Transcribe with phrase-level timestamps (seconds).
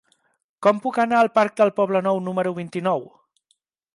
[0.67, 3.05] Com puc anar al parc del Poblenou número vint-i-nou?